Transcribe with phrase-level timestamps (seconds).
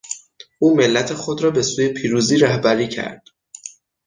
[0.59, 3.23] او ملت خود را به سوی پیروزی رهبری کرد.